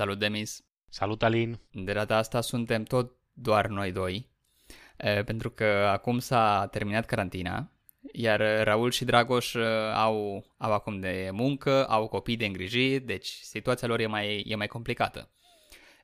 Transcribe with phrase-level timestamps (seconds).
[0.00, 0.64] Salut, Demis!
[0.88, 1.60] Salut, Alin!
[1.70, 4.30] De data asta suntem tot doar noi doi,
[5.24, 7.72] pentru că acum s-a terminat carantina,
[8.12, 9.54] iar Raul și Dragoș
[9.94, 14.54] au, au acum de muncă, au copii de îngrijit, deci situația lor e mai, e
[14.54, 15.30] mai complicată.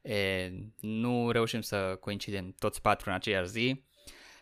[0.02, 0.50] E,
[0.80, 3.84] nu reușim să coincidem toți patru în aceeași zi.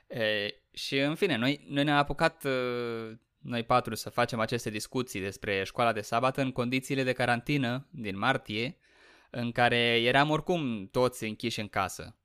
[0.09, 2.47] E, și în fine, noi, noi ne-am apucat
[3.39, 8.19] noi patru să facem aceste discuții despre școala de sabat în condițiile de carantină din
[8.19, 8.79] martie,
[9.37, 12.17] în care eram oricum toți închiși în casă.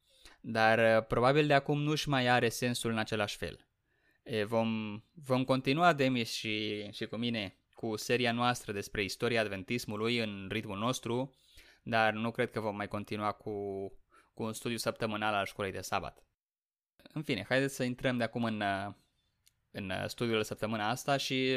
[0.42, 3.68] Dar probabil de acum nu-și mai are sensul în același fel.
[4.24, 10.18] E, vom, vom continua, Demis și, și cu mine, cu seria noastră despre istoria adventismului
[10.18, 11.36] în ritmul nostru,
[11.84, 13.52] dar nu cred că vom mai continua cu,
[14.34, 16.24] cu un studiu săptămânal al școlii de sabat.
[17.14, 18.64] În fine, haideți să intrăm de acum în,
[19.72, 21.56] în studiul de săptămâna asta și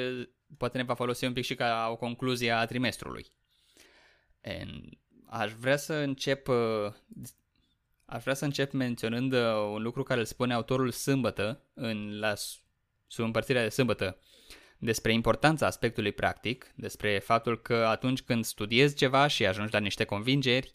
[0.58, 3.26] poate ne va folosi un pic și ca o concluzie a trimestrului.
[5.34, 6.48] Aș vrea să încep
[8.04, 9.32] Aș vrea să încep menționând
[9.72, 12.34] un lucru care îl spune autorul sâmbătă în la
[13.06, 14.18] sub împărțirea de sâmbătă
[14.78, 20.04] despre importanța aspectului practic, despre faptul că atunci când studiezi ceva și ajungi la niște
[20.04, 20.74] convingeri,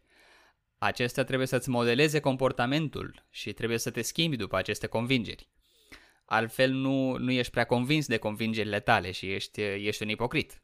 [0.77, 5.49] acestea trebuie să-ți modeleze comportamentul și trebuie să te schimbi după aceste convingeri.
[6.25, 10.61] Altfel nu, nu ești prea convins de convingerile tale și ești, ești un ipocrit.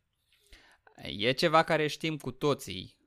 [1.18, 3.03] E ceva care știm cu toții, uh,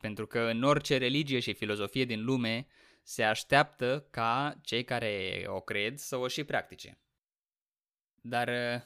[0.00, 2.66] pentru că în orice religie și filozofie din lume
[3.02, 6.98] se așteaptă ca cei care o cred să o și practice.
[8.20, 8.82] Dar uh,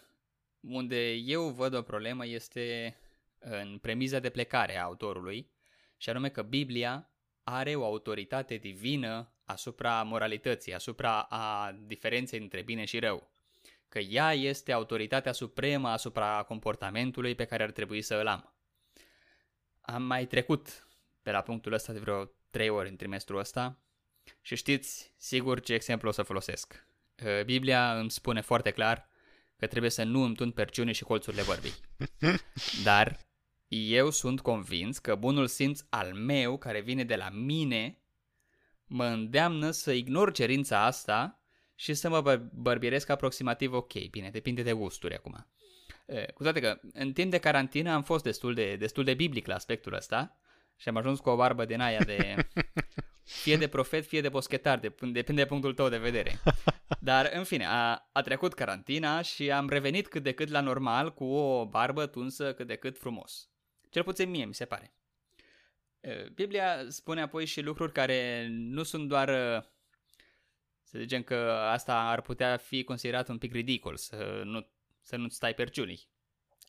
[0.61, 2.97] unde eu văd o problemă este
[3.39, 5.51] în premiza de plecare a autorului,
[5.97, 7.11] și anume că Biblia
[7.43, 13.31] are o autoritate divină asupra moralității, asupra a diferenței între bine și rău.
[13.89, 18.55] Că ea este autoritatea supremă asupra comportamentului pe care ar trebui să îl am.
[19.83, 20.89] Am mai trecut
[21.23, 23.79] pe la punctul ăsta de vreo trei ori în trimestrul ăsta
[24.41, 26.87] și știți sigur ce exemplu o să folosesc.
[27.25, 29.09] Uh, Biblia îmi spune foarte clar
[29.57, 31.75] că trebuie să nu îmi tund perciune și colțurile bărbii.
[32.85, 33.19] Dar
[33.69, 37.99] eu sunt convins că bunul simț al meu, care vine de la mine,
[38.85, 41.43] mă îndeamnă să ignor cerința asta
[41.75, 44.09] și să mă bărbieresc aproximativ ok.
[44.11, 45.47] Bine, depinde de gusturi acum.
[46.35, 49.55] Cu toate că în timp de carantină am fost destul de, destul de biblic la
[49.55, 50.37] aspectul ăsta
[50.77, 52.35] și am ajuns cu o barbă din aia de
[53.43, 56.41] fie de profet, fie de boschetar, depinde de punctul tău de vedere.
[57.01, 61.15] Dar, în fine, a, a trecut carantina și am revenit cât de cât la normal
[61.15, 63.49] cu o barbă tunsă cât de cât frumos.
[63.91, 64.95] Cel puțin mie, mi se pare.
[66.35, 69.29] Biblia spune apoi și lucruri care nu sunt doar,
[70.83, 71.37] să zicem că
[71.71, 74.67] asta ar putea fi considerat un pic ridicol, să nu,
[75.03, 76.09] să nu stai perciunii.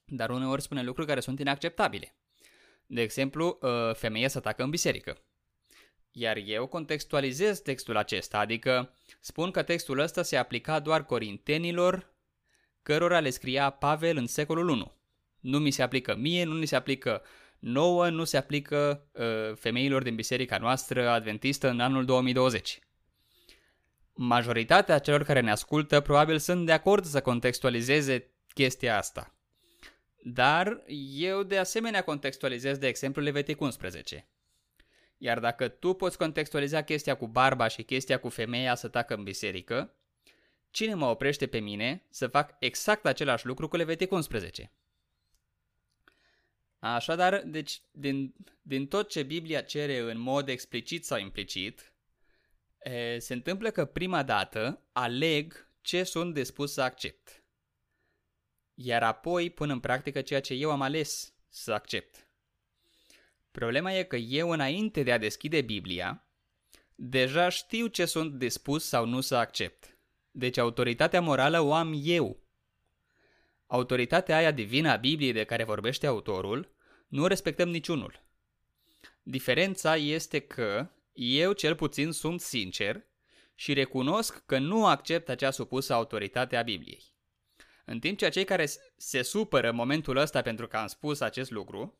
[0.05, 2.15] Dar uneori spune lucruri care sunt inacceptabile.
[2.85, 3.59] De exemplu,
[3.93, 5.21] femeia să atacă în biserică.
[6.11, 12.13] Iar eu contextualizez textul acesta, adică spun că textul ăsta se aplica doar corintenilor
[12.83, 14.91] cărora le scria Pavel în secolul 1.
[15.39, 17.21] Nu mi se aplică mie, nu mi se aplică
[17.59, 22.79] nouă, nu se aplică uh, femeilor din biserica noastră adventistă în anul 2020.
[24.13, 29.35] Majoritatea celor care ne ascultă probabil sunt de acord să contextualizeze chestia asta.
[30.23, 34.27] Dar eu de asemenea contextualizez de exemplu Levitic 11.
[35.17, 39.23] Iar dacă tu poți contextualiza chestia cu barba și chestia cu femeia să tacă în
[39.23, 39.93] biserică,
[40.71, 44.71] cine mă oprește pe mine să fac exact același lucru cu Levitic 11?
[46.79, 51.92] Așadar, deci, din, din tot ce Biblia cere în mod explicit sau implicit,
[52.83, 57.43] e, se întâmplă că prima dată aleg ce sunt dispus să accept.
[58.73, 62.27] Iar apoi pun în practică ceea ce eu am ales să accept.
[63.51, 66.27] Problema e că eu, înainte de a deschide Biblia,
[66.95, 69.97] deja știu ce sunt dispus sau nu să accept.
[70.31, 72.41] Deci autoritatea morală o am eu.
[73.67, 76.71] Autoritatea aia divină a Bibliei de care vorbește autorul,
[77.07, 78.23] nu respectăm niciunul.
[79.23, 83.07] Diferența este că eu cel puțin sunt sincer
[83.55, 87.11] și recunosc că nu accept acea supusă autoritate a Bibliei.
[87.85, 88.65] În timp ce cei care
[88.97, 91.99] se supără în momentul ăsta pentru că am spus acest lucru,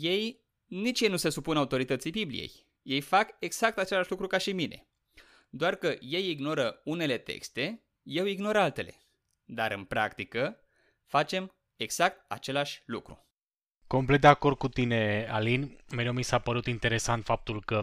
[0.00, 2.66] ei nici ei nu se supun autorității Bibliei.
[2.82, 4.88] Ei fac exact același lucru ca și mine.
[5.50, 8.94] Doar că ei ignoră unele texte, eu ignor altele.
[9.44, 10.60] Dar în practică
[11.04, 13.25] facem exact același lucru.
[13.86, 15.78] Complet de acord cu tine, Alin.
[15.94, 17.80] Mereu mi s-a părut interesant faptul că,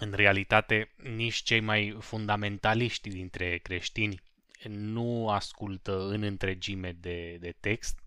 [0.00, 4.22] în realitate, nici cei mai fundamentaliști dintre creștini
[4.68, 7.98] nu ascultă în întregime de, de text,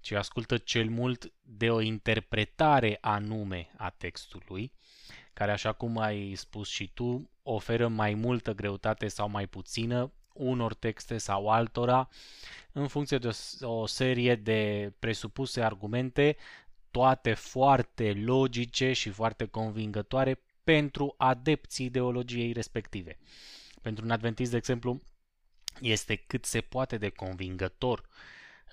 [0.00, 4.72] ci ascultă cel mult de o interpretare anume a textului,
[5.32, 10.74] care, așa cum ai spus și tu, oferă mai multă greutate sau mai puțină unor
[10.74, 12.08] texte sau altora,
[12.72, 13.30] în funcție de
[13.60, 16.36] o serie de presupuse argumente,
[16.90, 23.18] toate foarte logice și foarte convingătoare pentru adepții ideologiei respective.
[23.82, 25.02] Pentru un adventist, de exemplu,
[25.80, 28.08] este cât se poate de convingător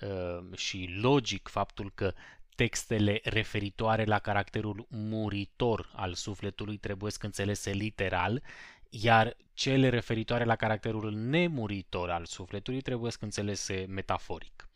[0.00, 2.14] uh, și logic faptul că
[2.54, 8.42] textele referitoare la caracterul muritor al sufletului trebuie înțelese literal,
[8.90, 14.68] iar cele referitoare la caracterul nemuritor al sufletului trebuie înțelese metaforic.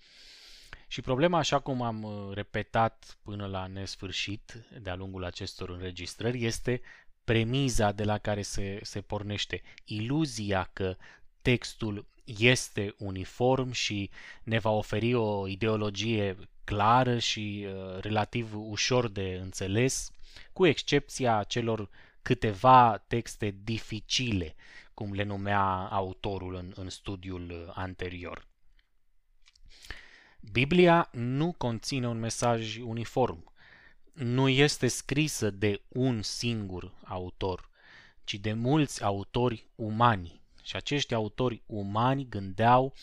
[0.89, 6.81] Și problema, așa cum am uh, repetat până la nesfârșit de-a lungul acestor înregistrări, este
[7.25, 9.63] premiza de la care se, se pornește.
[9.85, 10.97] Iluzia că
[11.43, 14.11] textul este uniform și
[14.43, 20.11] ne va oferi o ideologie clară și uh, relativ ușor de înțeles,
[20.53, 21.89] cu excepția celor
[22.23, 24.55] câteva texte dificile,
[24.95, 28.49] cum le numea autorul în, în studiul anterior.
[30.53, 33.53] Biblia nu conține un mesaj uniform.
[34.13, 37.71] Nu este scrisă de un singur autor,
[38.25, 40.41] ci de mulți autori umani.
[40.63, 42.95] Și acești autori umani gândeau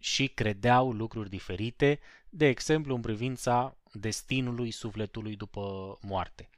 [0.00, 6.48] și credeau lucruri diferite, de exemplu în privința destinului sufletului după moarte.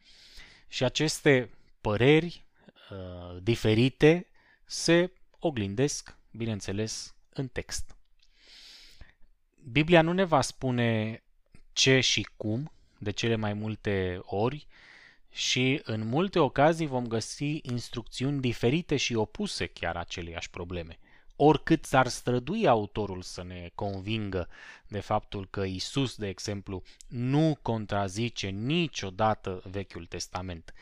[0.68, 1.50] Și aceste
[1.82, 2.44] păreri
[2.90, 4.26] uh, diferite
[4.64, 7.96] se oglindesc, bineînțeles, în text.
[9.70, 11.22] Biblia nu ne va spune
[11.72, 14.66] ce și cum de cele mai multe ori
[15.30, 20.98] și în multe ocazii vom găsi instrucțiuni diferite și opuse chiar aceleiași probleme.
[21.36, 24.48] Oricât s-ar strădui autorul să ne convingă
[24.88, 30.74] de faptul că Isus, de exemplu, nu contrazice niciodată Vechiul Testament.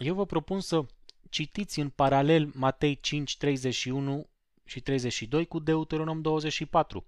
[0.00, 0.84] Eu vă propun să
[1.28, 4.28] citiți în paralel Matei 5, 31
[4.64, 7.06] și 32 cu Deuteronom 24.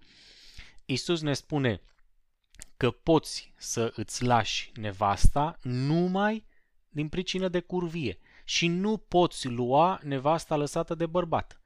[0.85, 1.81] Isus ne spune
[2.77, 6.47] că poți să îți lași nevasta numai
[6.89, 11.61] din pricină de curvie și nu poți lua nevasta lăsată de bărbat.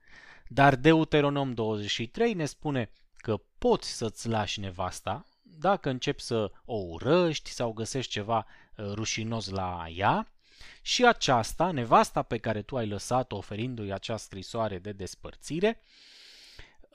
[0.49, 7.51] Dar Deuteronom 23 ne spune că poți să-ți lași nevasta dacă începi să o urăști
[7.51, 10.36] sau găsești ceva uh, rușinos la ea
[10.83, 15.81] și aceasta, nevasta pe care tu ai lăsat-o oferindu-i acea scrisoare de despărțire,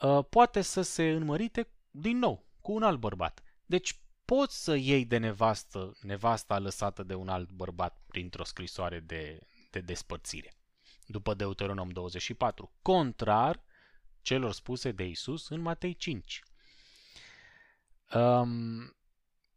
[0.01, 3.43] uh, poate să se înmărite din nou cu un alt bărbat.
[3.65, 9.39] Deci poți să iei de nevastă nevasta lăsată de un alt bărbat printr-o scrisoare de,
[9.71, 10.53] de despărțire.
[11.05, 13.63] După Deuteronom 24, contrar
[14.21, 16.43] celor spuse de Isus în Matei 5.
[18.13, 18.95] Um,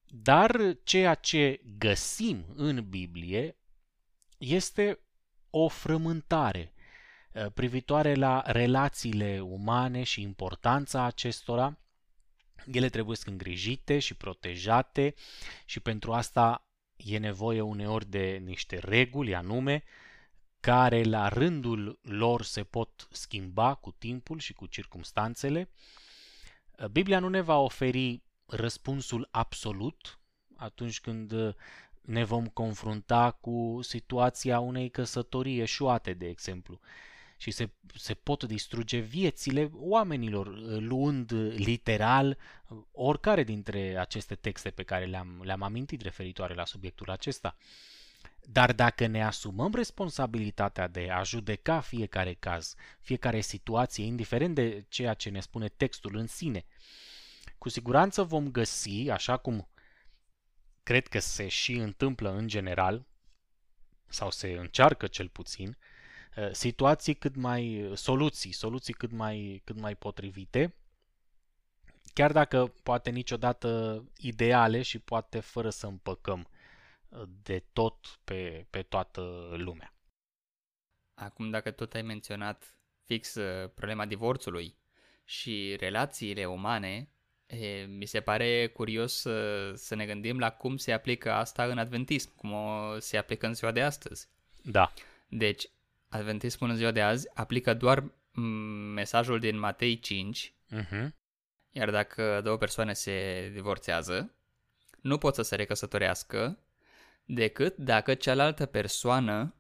[0.07, 3.57] dar ceea ce găsim în Biblie
[4.45, 4.99] este
[5.51, 6.73] o frământare
[7.33, 11.79] uh, privitoare la relațiile umane și importanța acestora,
[12.73, 15.15] ele trebuie să îngrijite și protejate
[15.65, 19.83] și pentru asta e nevoie uneori de niște reguli anume
[20.61, 25.71] care la rândul lor se pot schimba cu timpul și cu circumstanțele.
[26.91, 30.19] Biblia nu ne va oferi răspunsul absolut
[30.57, 31.55] atunci când
[32.05, 36.81] ne vom confrunta cu situația unei căsătorii eșuate, de exemplu
[37.37, 44.71] și se, se pot distruge viețile oamenilor, uh, luând literal uh, oricare dintre aceste texte
[44.71, 47.57] pe care le-am, le-am amintit referitoare la subiectul acesta.
[48.43, 55.15] Dar dacă ne asumăm responsabilitatea de a judeca fiecare caz, fiecare situație, indiferent de ceea
[55.15, 56.65] ce ne spune textul în sine,
[57.59, 59.69] cu siguranță vom găsi, așa cum
[60.85, 63.07] cred că se și întâmplă în general,
[64.07, 65.77] sau se încearcă cel puțin,
[66.35, 70.75] Eh, situații cât mai, soluții, soluții cât mai, cât mai potrivite,
[72.13, 76.49] chiar dacă poate niciodată ideale și poate fără să împăcăm
[77.09, 79.21] eh, de tot pe, pe toată
[79.57, 79.95] lumea.
[81.15, 84.79] Acum, dacă tot ai menționat fix eh, problema divorțului
[85.25, 87.09] și relațiile umane,
[87.47, 91.79] e, mi se pare curios să, să ne gândim la cum se aplică asta în
[91.79, 94.29] adventism, cum o, se aplică în ziua de astăzi.
[94.63, 94.93] Da.
[95.29, 95.69] Deci,
[96.15, 98.05] Adventismul în ziua de azi aplică doar
[98.95, 100.89] mesajul din Matei 5, uh-huh.
[100.91, 101.15] Mhm.
[101.71, 104.35] iar dacă două persoane se divorțează,
[105.01, 106.59] nu pot să se recăsătorească
[107.25, 109.55] decât dacă cealaltă persoană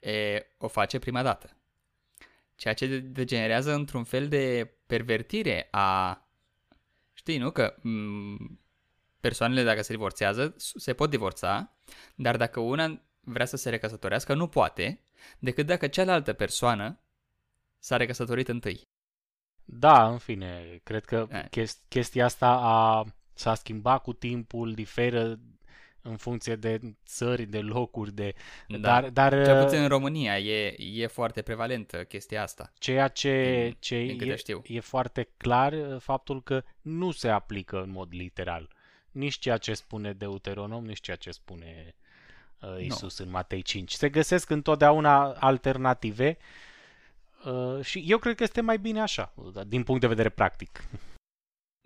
[0.00, 1.56] e, o face prima dată.
[2.54, 6.20] Ceea ce degenerează într-un fel de pervertire a...
[7.26, 7.50] Știi, nu?
[7.50, 8.58] Că m-
[9.20, 11.76] persoanele dacă se divorțează, se pot divorța,
[12.14, 15.04] dar dacă una vrea să se recăsătorească, nu poate,
[15.38, 17.00] decât dacă cealaltă persoană
[17.78, 18.80] s-a recăsătorit întâi.
[19.64, 23.04] Da, în fine, cred că chesti- chestia asta a,
[23.34, 25.40] s-a schimbat cu timpul, diferă
[26.08, 28.34] în funcție de țări, de locuri, de...
[28.68, 28.78] Da.
[28.78, 32.72] Dar, dar Cel puțin în România e, e foarte prevalentă chestia asta.
[32.78, 34.62] Ceea ce, din, ce din e, știu.
[34.64, 38.74] e foarte clar uh, faptul că nu se aplică în mod literal.
[39.10, 41.94] Nici ceea ce spune Deuteronom, nici ceea ce spune
[42.60, 43.24] uh, Isus no.
[43.24, 43.92] în Matei 5.
[43.92, 46.36] Se găsesc întotdeauna alternative
[47.44, 49.34] uh, și eu cred că este mai bine așa,
[49.66, 50.84] din punct de vedere practic.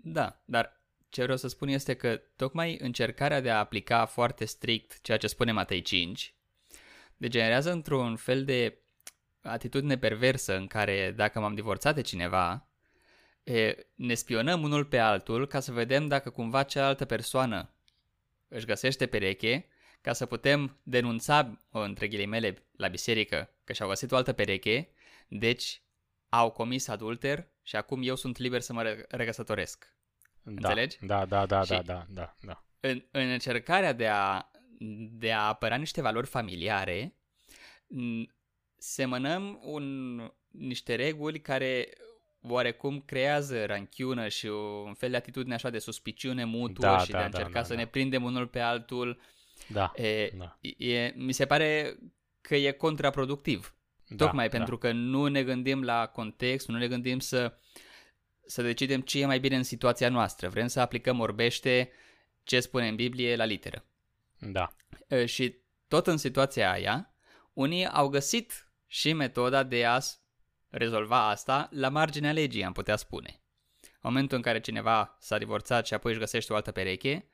[0.03, 0.80] Da, dar
[1.11, 5.27] ce vreau să spun este că tocmai încercarea de a aplica foarte strict ceea ce
[5.27, 6.35] spune Matei 5
[7.17, 8.77] degenerează într-un fel de
[9.41, 12.67] atitudine perversă în care dacă m-am divorțat de cineva,
[13.43, 17.73] e, ne spionăm unul pe altul ca să vedem dacă cumva cealaltă persoană
[18.47, 19.67] își găsește pereche
[20.01, 24.89] ca să putem denunța, între ghilimele, la biserică că și-au găsit o altă pereche,
[25.27, 25.81] deci
[26.29, 29.95] au comis adulter și acum eu sunt liber să mă regăsătoresc.
[30.43, 30.97] Da, Înțelegi?
[31.01, 32.63] Da, da, da, da, da, da, da.
[32.79, 34.51] În, în încercarea de a,
[35.11, 37.15] de a apăra niște valori familiare,
[38.77, 40.17] semănăm un,
[40.47, 41.89] niște reguli care
[42.41, 44.45] oarecum creează ranchiună și
[44.85, 47.59] un fel de atitudine așa de suspiciune mutuă Da, și da, de a da, încerca
[47.59, 47.79] da, să da.
[47.79, 49.19] ne prindem unul pe altul.
[49.67, 50.57] Da, E, da.
[50.77, 51.97] e, mi se pare
[52.41, 53.75] că e contraproductiv.
[54.07, 54.57] Da, Tocmai da.
[54.57, 57.57] pentru că nu ne gândim la context, nu ne gândim să,
[58.45, 60.49] să decidem ce e mai bine în situația noastră.
[60.49, 61.91] Vrem să aplicăm orbește
[62.43, 63.85] ce spune în Biblie la literă.
[64.39, 64.75] Da,
[65.07, 65.55] E, Și
[65.87, 67.13] tot în situația aia,
[67.53, 70.19] unii au găsit și metoda de a s-
[70.69, 73.41] rezolva asta la marginea legii, am putea spune.
[73.81, 77.25] În momentul în care cineva s-a divorțat și apoi își găsește o altă pereche,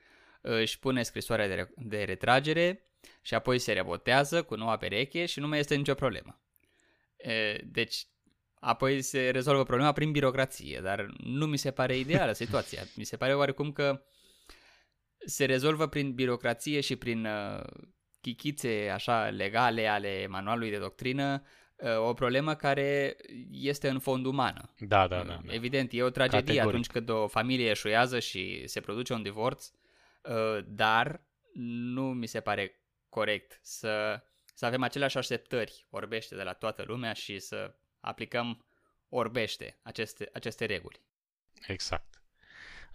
[0.41, 2.81] își pune scrisoarea de, re- de retragere
[3.21, 6.41] și apoi se rebotează cu noua pereche și nu mai este nicio problemă.
[7.17, 8.07] E, Deci,
[8.59, 12.83] apoi se rezolvă problema prin birocrație, dar nu mi se pare ideală situația.
[12.95, 14.01] Mi se pare oarecum că
[15.25, 17.63] se rezolvă prin birocrație și prin uh,
[18.21, 21.43] chichițe așa legale ale manualului de doctrină
[21.75, 23.15] uh, o problemă care
[23.51, 24.73] este în fond umană.
[24.79, 25.41] da, da, da.
[25.45, 25.53] da.
[25.53, 26.69] Evident, e o tragedie Categoric.
[26.69, 29.71] atunci când o familie eșuează și se produce un divorț,
[30.21, 31.21] uh, dar
[31.53, 34.23] nu mi se pare corect să,
[34.53, 38.65] să avem aceleași așteptări orbește de la toată lumea și să aplicăm
[39.09, 41.01] orbește aceste, aceste reguli.
[41.67, 42.21] Exact.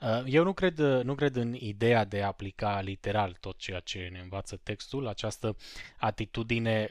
[0.01, 4.09] Uh, Eu nu cred, nu cred în ideea de a aplica literal tot ceea ce
[4.13, 5.07] ne învață textul.
[5.07, 5.57] Această
[5.99, 6.91] atitudine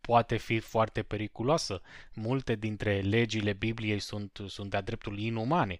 [0.00, 1.80] poate fi foarte periculoasă.
[2.14, 5.78] Multe dintre legile Bibliei sunt, sunt de-a dreptul inumane.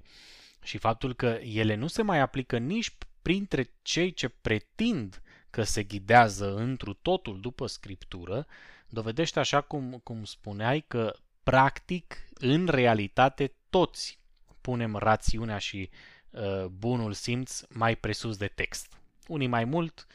[0.63, 5.83] Și faptul că ele nu se mai aplică nici printre cei ce pretind că se
[5.83, 8.47] ghidează întru totul după scriptură,
[8.89, 11.17] dovedește așa cum, cum spuneai că
[11.51, 14.21] practic, în realitate, toți
[14.61, 15.91] punem rațiunea și
[16.31, 19.01] uh, bunul simț mai presus de text.
[19.27, 20.07] Unii mai mult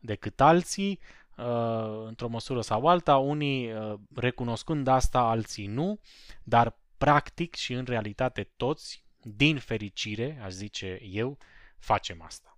[0.00, 0.98] decât alții,
[1.36, 6.00] uh, într-o măsură sau alta, unii uh, recunoscând asta, alții nu,
[6.42, 11.38] dar practic și în realitate toți, din fericire, aș zice eu,
[11.78, 12.56] facem asta.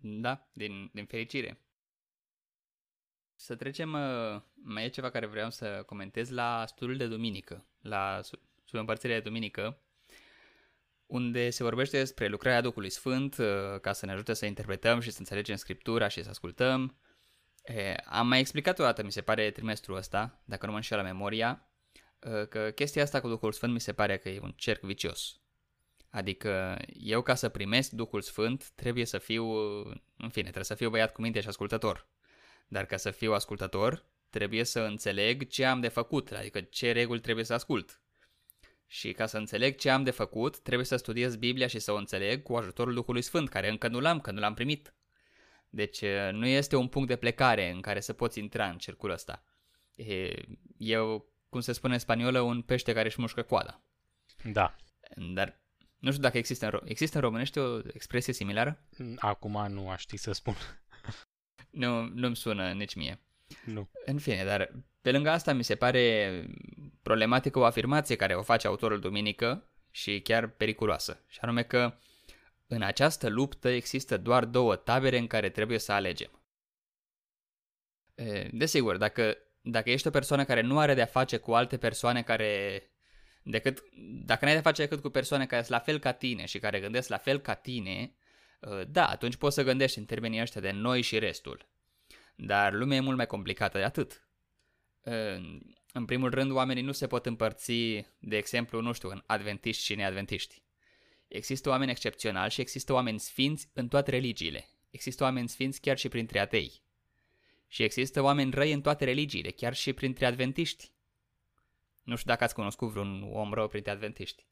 [0.00, 1.67] Da, din, din fericire.
[3.40, 8.20] Să trecem, uh, mai e ceva care vreau să comentez la studiul de duminică, la
[8.22, 9.78] su- subîmpărțirea de duminică,
[11.06, 15.10] unde se vorbește despre lucrarea Duhului Sfânt uh, ca să ne ajute să interpretăm și
[15.10, 16.96] să înțelegem Scriptura și să ascultăm.
[17.64, 20.96] E, am mai explicat o dată, mi se pare, trimestrul ăsta, dacă nu mă înșel
[20.96, 21.68] la memoria,
[22.18, 25.40] uh, că chestia asta cu Duhul Sfânt mi se pare că e un cerc vicios.
[26.10, 29.44] Adică eu ca să primesc Duhul Sfânt trebuie să fiu,
[30.16, 32.06] în fine, trebuie să fiu băiat cu minte și ascultător.
[32.68, 37.20] Dar ca să fiu ascultător, trebuie să înțeleg ce am de făcut, adică ce reguli
[37.20, 38.00] trebuie să ascult.
[38.86, 41.96] Și ca să înțeleg ce am de făcut, trebuie să studiez Biblia și să o
[41.96, 44.94] înțeleg cu ajutorul Duhului Sfânt, care încă nu l-am, că nu l-am primit.
[45.70, 49.44] Deci nu este un punct de plecare în care să poți intra în cercul ăsta.
[49.94, 50.30] E,
[50.76, 53.82] eu, cum se spune în spaniolă, un pește care își mușcă coada.
[54.52, 54.76] Da.
[55.16, 55.60] Dar
[55.98, 58.82] nu știu dacă există în, ro- există în românește o expresie similară?
[59.16, 60.56] Acum nu aș ști să spun.
[61.78, 63.20] Nu, nu-mi sună nici mie.
[63.64, 63.90] Nu.
[64.04, 66.46] În fine, dar pe lângă asta mi se pare
[67.02, 71.24] problematică o afirmație care o face autorul Duminică și chiar periculoasă.
[71.26, 71.98] Și anume că
[72.66, 76.42] în această luptă există doar două tabere în care trebuie să alegem.
[78.14, 82.22] E, Desigur, dacă, dacă ești o persoană care nu are de-a face cu alte persoane
[82.22, 82.82] care
[83.42, 83.82] decât,
[84.24, 86.80] dacă n-ai de face decât cu persoane care sunt la fel ca tine și care
[86.80, 88.17] gândesc la fel ca tine, Uh,
[88.88, 91.68] da, atunci poți să gândești în termenii ăștia de noi și restul.
[92.36, 94.28] Dar lumea e mult mai complicată de atât.
[95.02, 95.58] Uh,
[95.92, 97.72] în primul rând, oamenii nu se pot împărți,
[98.18, 100.62] de exemplu, nu știu, în adventiști și neadventiști.
[101.28, 104.68] Există oameni excepționali și există oameni sfinți în toate religiile.
[104.90, 106.82] Există oameni sfinți chiar și printre atei.
[107.68, 110.90] Și există oameni răi în toate religiile, chiar și printre adventiști.
[112.02, 114.46] Nu știu dacă ați cunoscut vreun om rău printre adventiști.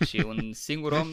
[0.00, 1.08] E, și un singur om,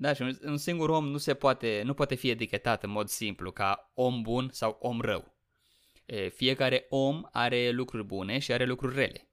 [0.00, 3.08] da, și un, un singur om nu se poate, nu poate fi etichetat în mod
[3.08, 5.36] simplu ca om bun sau om rău.
[6.06, 9.28] E, fiecare om are lucruri bune și are lucruri rele.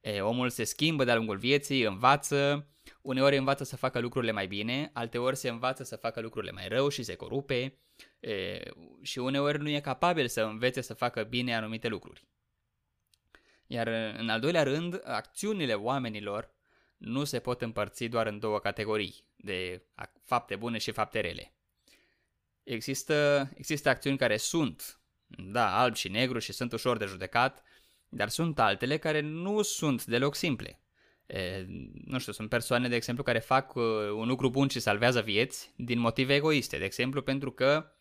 [0.00, 2.68] E, omul se schimbă de-a lungul vieții, învață,
[3.02, 6.88] uneori învață să facă lucrurile mai bine, alteori se învață să facă lucrurile mai rău
[6.88, 7.78] și se corupe
[8.20, 8.60] e,
[9.02, 12.24] și uneori nu e capabil să învețe să facă bine anumite lucruri.
[13.66, 13.86] Iar
[14.18, 16.52] în al doilea rând, acțiunile oamenilor
[16.96, 19.82] nu se pot împărți doar în două categorii, de
[20.24, 21.54] fapte bune și fapte rele.
[22.62, 27.62] Există, există acțiuni care sunt, da, alb și negru și sunt ușor de judecat,
[28.08, 30.78] dar sunt altele care nu sunt deloc simple.
[31.26, 31.64] E,
[32.04, 33.84] nu știu, sunt persoane, de exemplu, care fac uh,
[34.14, 36.78] un lucru bun și salvează vieți din motive egoiste.
[36.78, 37.92] De exemplu, pentru că,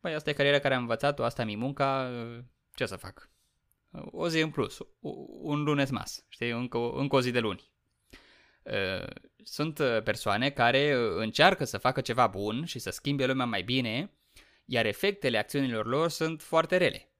[0.00, 3.30] băi, asta e cariera care am învățat-o, asta mi munca, uh, ce să fac?
[3.90, 4.78] O zi în plus,
[5.40, 7.70] un lunes mas, știi, încă, încă o zi de luni.
[9.42, 14.12] Sunt persoane care încearcă să facă ceva bun și să schimbe lumea mai bine,
[14.64, 17.12] iar efectele acțiunilor lor sunt foarte rele.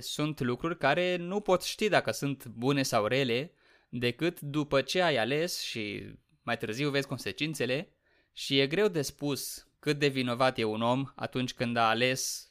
[0.00, 3.52] Sunt lucruri care nu poți ști dacă sunt bune sau rele
[3.88, 7.88] decât după ce ai ales și mai târziu vezi consecințele
[8.32, 12.50] și e greu de spus cât de vinovat e un om atunci când a ales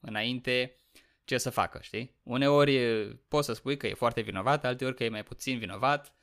[0.00, 0.76] înainte
[1.24, 2.14] ce să facă, știi?
[2.22, 2.78] Uneori
[3.28, 6.14] poți să spui că e foarte vinovat, alteori că e mai puțin vinovat,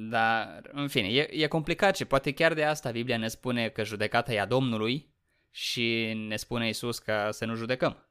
[0.00, 3.84] dar, în fine, e, e complicat și poate chiar de asta Biblia ne spune că
[3.84, 5.14] judecata e a Domnului
[5.50, 8.08] și ne spune Isus că să nu judecăm.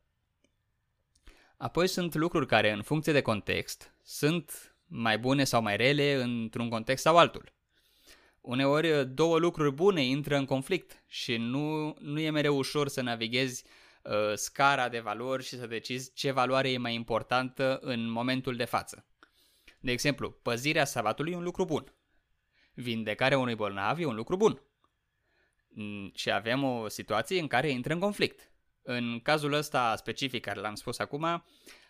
[1.57, 6.69] Apoi sunt lucruri care, în funcție de context, sunt mai bune sau mai rele într-un
[6.69, 7.53] context sau altul.
[8.41, 13.63] Uneori două lucruri bune intră în conflict și nu, nu e mereu ușor să navighezi
[14.03, 18.65] uh, scara de valori și să decizi ce valoare e mai importantă în momentul de
[18.65, 19.06] față.
[19.87, 21.93] De exemplu, păzirea sabatului e un lucru bun.
[22.73, 24.61] Vindecarea unui bolnav e un lucru bun.
[25.67, 28.51] Mm, și avem o situație în care intră în conflict.
[28.81, 31.43] În cazul ăsta specific care l-am spus acum,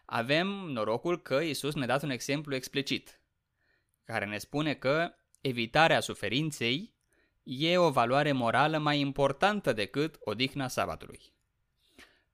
[0.05, 3.21] avem norocul că Isus ne-a dat un exemplu explicit,
[4.03, 6.93] care ne spune că evitarea suferinței
[7.43, 11.19] e o valoare morală mai importantă decât odihna sabatului.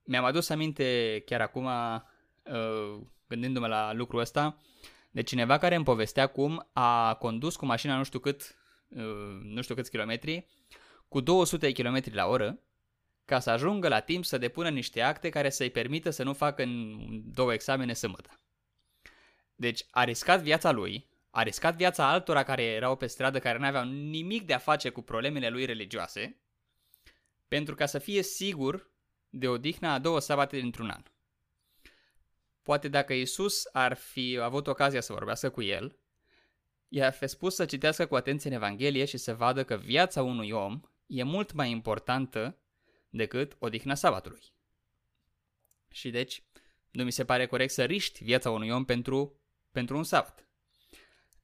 [0.04, 4.58] Mi-am adus aminte chiar acum, uh, gândindu-mă la lucrul ăsta,
[5.13, 8.56] de cineva care îmi povestea cum a condus cu mașina nu știu cât,
[8.88, 10.45] uh, nu știu câți kilometri,
[11.08, 12.60] cu 200 km la oră,
[13.26, 16.63] ca să ajungă la timp să depună niște acte care să-i permită să nu facă
[16.63, 16.97] în
[17.34, 18.39] două examene sâmbătă.
[19.56, 23.65] Deci a riscat viața lui, a riscat viața altora care erau pe stradă, care nu
[23.65, 26.41] aveau nimic de a face cu problemele lui religioase,
[27.47, 28.91] pentru ca să fie sigur
[29.30, 31.04] de odihna a două sabate dintr-un an.
[32.63, 35.97] Poate dacă Isus ar fi avut ocazia să vorbească cu el,
[36.88, 40.52] i-ar fi spus să citească cu atenție în Evanghelie și să vadă că viața unui
[40.52, 42.58] om e mult mai importantă
[43.10, 44.41] decât odihna sabatului.
[45.91, 46.43] Și deci,
[46.91, 49.39] nu mi se pare corect să riști viața unui om pentru,
[49.71, 50.47] pentru un sabat.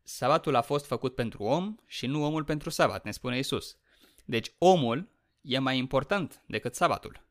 [0.04, 3.78] Sabatul a fost făcut pentru om și nu omul pentru sabat, ne spune Isus.
[4.26, 5.10] Deci omul
[5.42, 7.29] e mai important decât sabatul.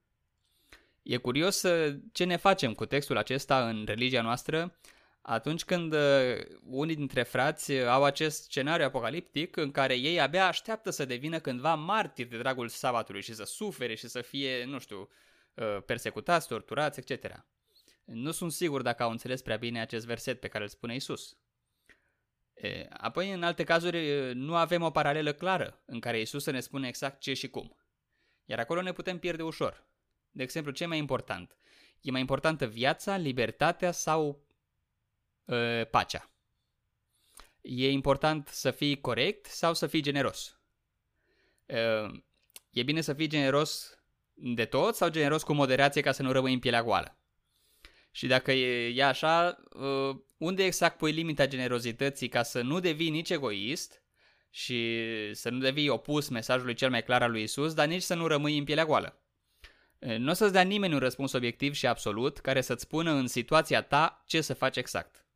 [1.09, 4.79] E curios uh, ce ne facem cu textul acesta în religia noastră
[5.23, 10.47] atunci când uh, unii dintre frați uh, au acest scenariu apocaliptic în care ei abia
[10.47, 14.79] așteaptă să devină cândva martiri de dragul sabatului și să sufere și să fie, nu
[14.79, 15.09] știu,
[15.87, 17.45] persecutați, torturați, etc.
[18.05, 21.37] Nu sunt sigur dacă au înțeles prea bine acest verset pe care îl spune Isus.
[22.91, 27.21] Apoi, în alte cazuri, nu avem o paralelă clară în care Isus ne spune exact
[27.21, 27.77] ce și cum.
[28.45, 29.88] Iar acolo ne putem pierde ușor.
[30.39, 31.57] De exemplu, ce e mai important?
[32.01, 34.45] E mai importantă viața, libertatea sau
[35.45, 36.31] uh, pacea?
[37.61, 40.61] E important să fii corect sau să fii generos?
[41.67, 42.21] Uh,
[42.71, 43.99] e bine să fii generos
[44.35, 47.19] de tot sau generos cu moderație ca să nu rămâi în pielea goală?
[48.11, 53.11] Și dacă e, e așa, uh, unde exact pui limita generozității ca să nu devii
[53.11, 54.03] nici egoist
[54.51, 58.15] și să nu devii opus mesajului cel mai clar al lui Isus, dar nici să
[58.15, 59.23] nu rămâi în pielea goală?
[59.99, 63.83] Nu o să-ți dea nimeni un răspuns obiectiv și absolut care să-ți spună în situația
[63.83, 65.27] ta ce să faci exact.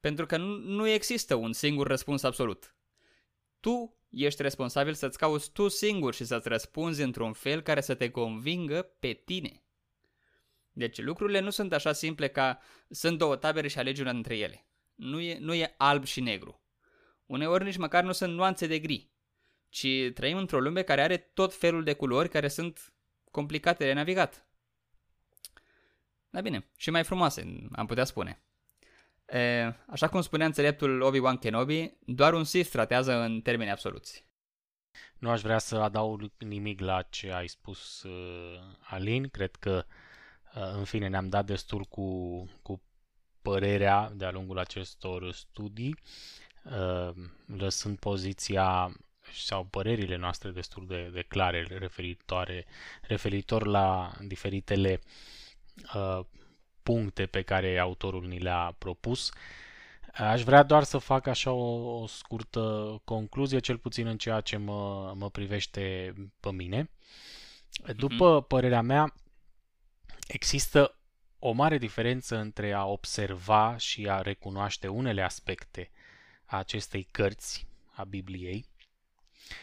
[0.00, 2.74] Pentru că nu există un singur răspuns absolut.
[3.60, 8.10] Tu ești responsabil să-ți cauți tu singur și să-ți răspunzi într-un fel care să te
[8.10, 9.64] convingă pe tine.
[10.72, 14.66] Deci lucrurile nu sunt așa simple ca sunt două tabere și alegi una dintre ele.
[14.94, 16.60] Nu e, nu e alb și negru.
[17.26, 19.10] Uneori nici măcar nu sunt nuanțe de gri,
[19.68, 22.92] ci trăim într-o lume care are tot felul de culori care sunt
[23.30, 24.44] complicate de navigat.
[26.30, 28.42] Da bine, și mai frumoase, am putea spune.
[29.26, 34.28] E, așa cum spunea înțeleptul Obi-Wan Kenobi, doar un Sith tratează în termeni absoluți.
[35.18, 39.28] Nu aș vrea să adaug nimic la ce ai spus, uh, Alin.
[39.28, 39.84] Cred că,
[40.54, 42.82] uh, în fine, ne-am dat destul cu, cu
[43.42, 45.98] părerea de-a lungul acestor studii,
[46.64, 47.10] uh,
[47.46, 48.96] lăsând poziția
[49.34, 52.66] sau părerile noastre destul de, de clare referitoare,
[53.02, 55.00] referitor la diferitele
[55.94, 56.20] uh,
[56.82, 59.32] puncte pe care autorul ni le-a propus.
[60.12, 64.56] Aș vrea doar să fac așa o, o scurtă concluzie, cel puțin în ceea ce
[64.56, 66.90] mă, mă privește pe mine.
[67.96, 68.46] După mm-hmm.
[68.46, 69.14] părerea mea,
[70.26, 70.94] există
[71.38, 75.90] o mare diferență între a observa și a recunoaște unele aspecte
[76.44, 78.66] a acestei cărți a Bibliei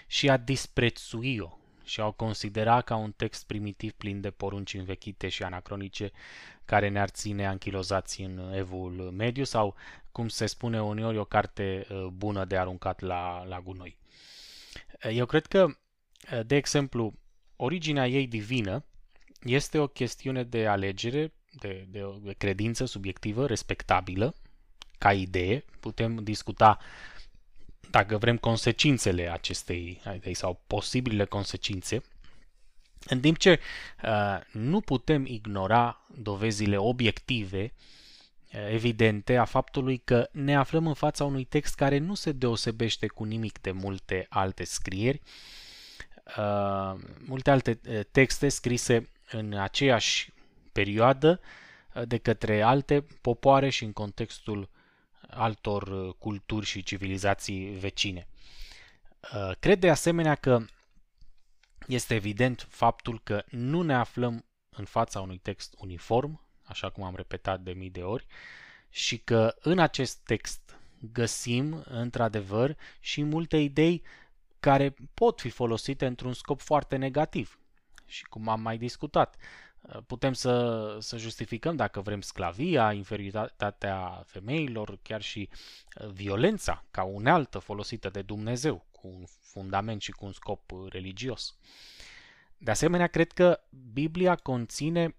[0.07, 5.29] și a disprețui-o și a o considera ca un text primitiv plin de porunci învechite
[5.29, 6.11] și anacronice
[6.65, 9.75] care ne-ar ține anchilozați în evul mediu sau,
[10.11, 13.97] cum se spune uneori, o carte uh, bună de aruncat la, la gunoi.
[15.11, 17.13] Eu cred că, uh, de exemplu,
[17.55, 18.85] originea ei divină
[19.41, 24.35] este o chestiune de alegere, de, de, de credință subiectivă, respectabilă,
[24.97, 25.63] ca idee.
[25.79, 26.77] Putem discuta
[27.91, 32.03] dacă vrem consecințele acestei idei sau posibile consecințe,
[33.05, 33.59] în timp ce
[34.03, 37.73] uh, nu putem ignora dovezile obiective,
[38.53, 43.07] uh, evidente, a faptului că ne aflăm în fața unui text care nu se deosebește
[43.07, 45.21] cu nimic de multe alte scrieri,
[46.37, 50.31] uh, multe alte uh, texte scrise în aceeași
[50.71, 51.39] perioadă
[51.93, 54.69] uh, de către alte popoare și în contextul
[55.29, 58.27] altor uh, culturi și civilizații vecine.
[59.33, 60.65] Uh, cred de asemenea că
[61.87, 67.15] este evident faptul că nu ne aflăm în fața unui text uniform, așa cum am
[67.15, 68.25] repetat de mii de ori,
[68.89, 70.79] și că în acest text
[71.11, 74.03] găsim, într-adevăr, și multe idei
[74.59, 77.59] care pot fi folosite într-un scop foarte negativ.
[78.05, 79.35] Și cum am mai discutat,
[80.07, 85.49] Putem să, să justificăm, dacă vrem, sclavia, inferioritatea femeilor, chiar și
[86.01, 90.91] uh, violența ca unealtă folosită de Dumnezeu, cu un fundament și cu un scop uh,
[90.91, 91.55] religios.
[92.57, 93.59] De asemenea, cred că
[93.93, 95.15] Biblia conține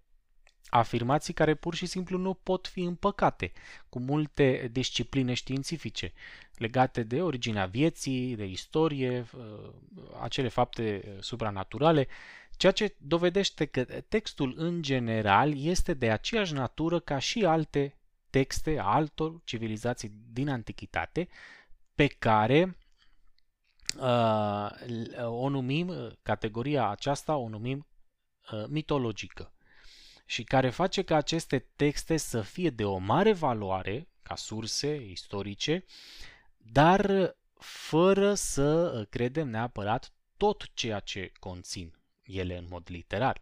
[0.69, 3.53] afirmații care pur și simplu nu pot fi împăcate
[3.89, 6.13] cu multe discipline științifice
[6.55, 9.71] legate de originea vieții, de istorie, uh,
[10.21, 12.07] acele fapte supranaturale
[12.59, 17.99] ceea ce dovedește că textul în general este de aceeași natură ca și alte
[18.31, 21.29] texte a altor civilizații din antichitate
[21.95, 22.79] pe care
[23.99, 24.71] uh,
[25.25, 27.87] o numim, categoria aceasta o numim
[28.53, 29.53] uh, mitologică.
[30.27, 35.85] Și care face ca aceste texte să fie de o mare valoare ca surse istorice,
[36.57, 41.98] dar fără să credem neapărat tot ceea ce conțin
[42.29, 43.41] ele în mod literal,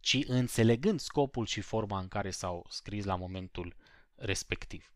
[0.00, 3.76] ci înțelegând scopul și forma în care s-au scris la momentul
[4.14, 4.92] respectiv.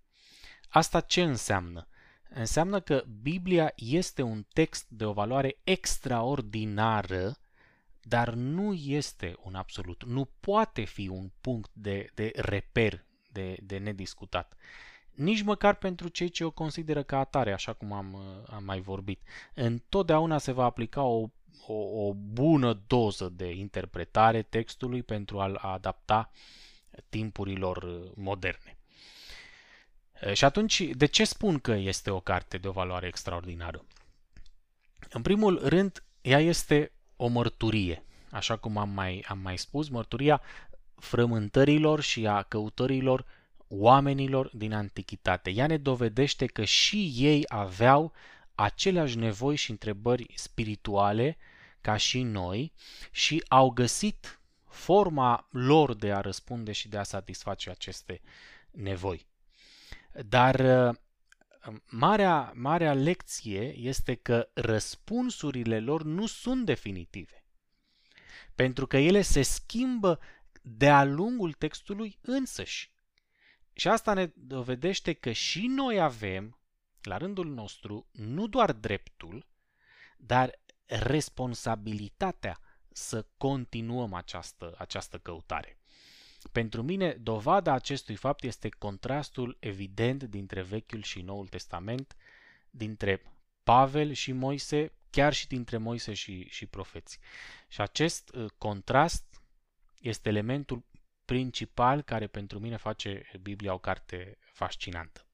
[0.68, 1.88] Asta ce înseamnă?
[2.28, 7.36] Înseamnă că Biblia este un text de o valoare extraordinară,
[8.02, 10.04] dar nu este un absolut.
[10.04, 14.54] Nu poate fi un punct de, de reper, de, de nediscutat.
[15.10, 19.22] Nici măcar pentru cei ce o consideră ca atare, așa cum am, am mai vorbit.
[19.54, 21.28] Întotdeauna se va aplica o
[21.66, 26.30] o, o bună doză de interpretare textului pentru a-l adapta
[27.08, 28.76] timpurilor uh, moderne.
[30.32, 33.84] Și atunci, de ce spun că este o carte de o valoare extraordinară?
[35.10, 40.40] În primul rând, ea este o mărturie, așa cum am mai, am mai spus, mărturia
[40.94, 43.24] frământărilor și a căutărilor
[43.68, 45.50] oamenilor din antichitate.
[45.50, 48.12] Ea ne dovedește că și ei aveau
[48.54, 51.36] aceleași nevoi și întrebări spirituale
[51.80, 52.72] ca și noi
[53.10, 58.20] și au găsit forma lor de a răspunde și de a satisface aceste
[58.70, 59.26] nevoi.
[60.26, 60.96] Dar uh,
[61.88, 67.44] marea, marea lecție este că răspunsurile lor nu sunt definitive.
[68.54, 70.20] Pentru că ele se schimbă
[70.62, 72.92] de-a lungul textului însăși.
[73.72, 76.58] Și asta ne dovedește că și noi avem,
[77.04, 79.46] la rândul nostru, nu doar dreptul,
[80.16, 82.58] dar responsabilitatea
[82.92, 85.78] să continuăm această, această căutare.
[86.52, 92.16] Pentru mine, dovada acestui fapt este contrastul evident dintre Vechiul și Noul Testament,
[92.70, 93.22] dintre
[93.62, 97.18] Pavel și Moise, chiar și dintre Moise și, și profeți.
[97.68, 99.42] Și acest uh, contrast
[100.00, 100.84] este elementul
[101.24, 105.26] principal care pentru mine face Biblia o carte fascinantă.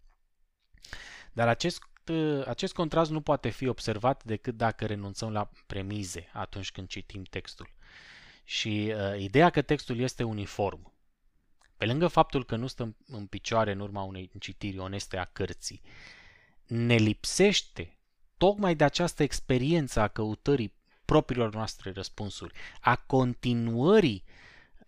[1.32, 6.72] Dar acest, uh, acest contrast nu poate fi observat decât dacă renunțăm la premize atunci
[6.72, 7.68] când citim textul.
[8.44, 10.92] Și uh, ideea că textul este uniform,
[11.76, 15.80] pe lângă faptul că nu stăm în picioare în urma unei citiri oneste a cărții,
[16.66, 17.98] ne lipsește
[18.36, 24.24] tocmai de această experiență a căutării propriilor noastre răspunsuri, a continuării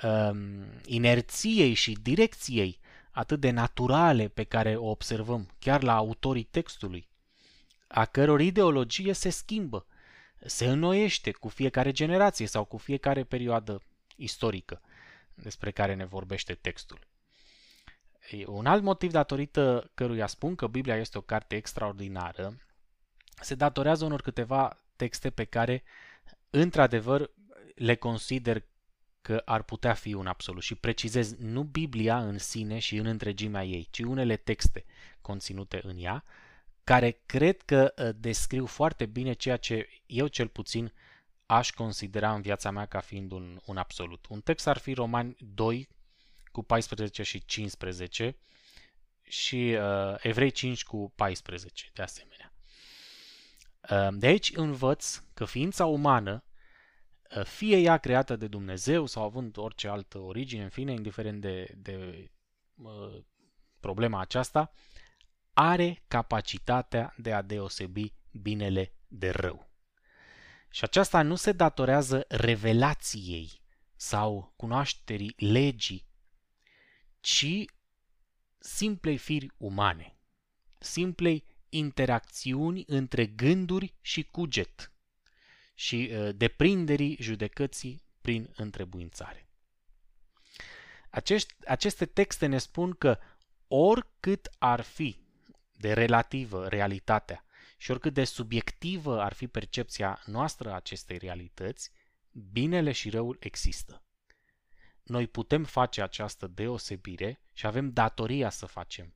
[0.02, 2.81] um, inerției și direcției
[3.12, 7.09] atât de naturale pe care o observăm chiar la autorii textului,
[7.87, 9.87] a căror ideologie se schimbă,
[10.44, 13.83] se înnoiește cu fiecare generație sau cu fiecare perioadă
[14.16, 14.81] istorică
[15.35, 16.98] despre care ne vorbește textul.
[18.46, 22.57] Un alt motiv datorită căruia spun că Biblia este o carte extraordinară
[23.42, 25.83] se datorează unor câteva texte pe care,
[26.51, 27.31] într-adevăr,
[27.75, 28.64] le consider
[29.23, 30.63] că ar putea fi un absolut.
[30.63, 34.85] Și precizez, nu Biblia în sine și în întregimea ei, ci unele texte
[35.21, 36.25] conținute în ea,
[36.85, 40.93] care cred că uh, descriu foarte bine ceea ce eu cel puțin
[41.47, 44.27] aș considera în viața mea ca fiind un, un absolut.
[44.29, 45.89] Un text ar fi Romani 2
[46.53, 48.37] cu 14 și 15
[49.23, 52.53] și uh, Evrei 5 cu 14 de asemenea.
[53.91, 56.52] Uh, de aici învăț că ființa umană, uh,
[57.45, 62.31] fie ea creată de Dumnezeu sau având orice altă origine, în fine, indiferent de, de
[62.75, 63.18] uh,
[63.81, 64.73] problema aceasta,
[65.53, 69.71] are capacitatea de a deosebi binele de rău.
[70.71, 73.61] Și aceasta nu se datorează revelației
[73.97, 76.07] sau cunoașterii legii,
[77.21, 77.64] ci
[78.59, 80.16] simplei firi umane,
[80.79, 84.91] simplei interacțiuni între gânduri și cuget
[85.75, 89.47] și uh, deprinderii judecății prin întrebuințare.
[91.11, 93.19] Acești, aceste texte ne spun că
[93.67, 95.17] oricât ar fi
[95.77, 97.45] de relativă realitatea
[97.77, 101.91] și oricât de subiectivă ar fi percepția noastră a acestei realități,
[102.31, 104.03] binele și răul există.
[105.03, 109.15] Noi putem face această deosebire și avem datoria să facem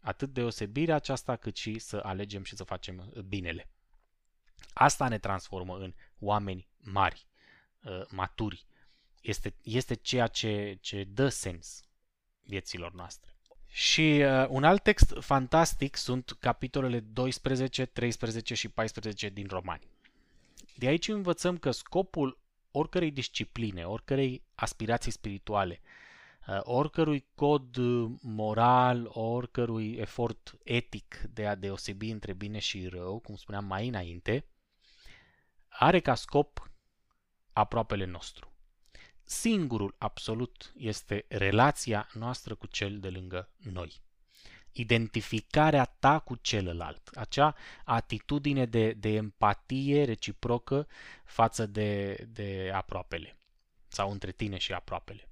[0.00, 3.70] atât deosebirea aceasta cât și să alegem și să facem binele.
[4.72, 7.26] Asta ne transformă în oameni mari,
[7.82, 8.66] uh, maturi.
[9.20, 11.82] Este, este ceea ce, ce dă sens
[12.42, 13.32] vieților noastre.
[13.66, 19.88] Și uh, un alt text fantastic sunt capitolele 12, 13 și 14 din Romani.
[20.76, 22.40] De aici învățăm că scopul
[22.70, 25.88] oricărei discipline, oricărei aspirații spirituale, uh,
[26.60, 27.76] oricărui cod
[28.20, 34.46] moral, oricărui efort etic de a deosebi între bine și rău, cum spuneam mai înainte,
[35.68, 36.70] are ca scop
[37.52, 38.52] aproapele nostru
[39.28, 44.00] singurul absolut este relația noastră cu cel de lângă noi.
[44.72, 50.86] Identificarea ta cu celălalt, acea atitudine de, de empatie reciprocă
[51.24, 53.38] față de, de aproapele
[53.88, 55.27] sau între tine și aproapele.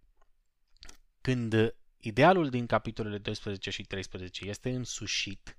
[1.27, 5.59] Când idealul din capitolele 12 și 13 este însușit,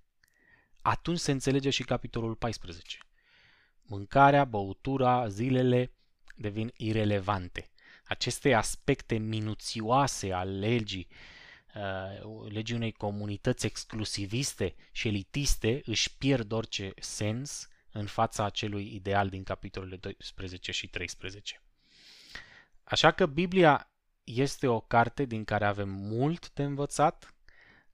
[0.81, 2.97] atunci se înțelege și capitolul 14.
[3.81, 5.91] Mâncarea, băutura, zilele
[6.35, 7.71] devin irelevante
[8.03, 11.07] aceste aspecte minuțioase ale legii,
[11.75, 19.29] uh, legii unei comunități exclusiviste și elitiste își pierd orice sens în fața acelui ideal
[19.29, 21.61] din capitolele 12 și 13.
[22.83, 23.91] Așa că Biblia
[24.27, 27.35] este o carte din care avem mult de învățat,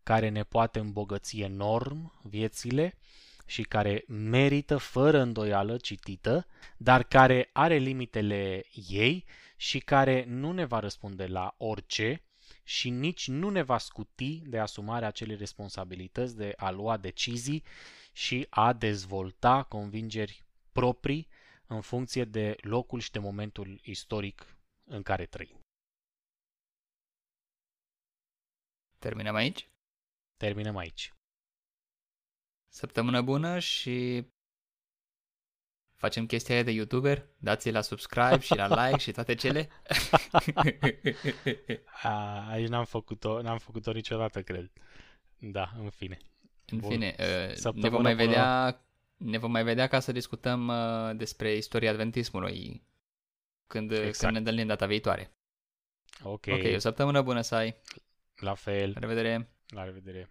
[0.04, 2.98] care ne poate îmbogăți enorm viețile
[3.46, 9.26] și care merită fără îndoială citită, dar care are limitele ei
[9.58, 12.24] și care nu ne va răspunde la orice
[12.64, 17.64] și nici nu ne va scuti de asumarea acelei responsabilități de a lua decizii
[18.12, 21.28] și a dezvolta convingeri proprii
[21.68, 25.63] în funcție de locul și de momentul istoric în care trăim.
[29.04, 29.70] Terminăm aici?
[30.38, 31.14] Terminăm aici.
[32.68, 34.28] Săptămână bună și
[35.96, 39.70] facem chestia aia de YouTuber, dați la subscribe și la like și toate cele.
[42.02, 44.72] A, aici n-am făcut-o, n-am făcut-o niciodată, cred.
[45.38, 46.18] Da, în fine.
[46.66, 46.90] În Bun.
[46.90, 48.82] fine, uh, ne vom mai vedea
[49.18, 52.84] ne vom mai vedea ca să discutăm uh, despre istoria adventismului
[53.68, 54.18] când, exact.
[54.18, 55.32] când ne întâlnim data viitoare.
[56.24, 56.46] Ok.
[56.48, 57.76] Ok, o săptămână bună să ai.
[58.42, 58.94] La fel.
[58.94, 59.48] La revedere.
[59.70, 60.30] La revedere.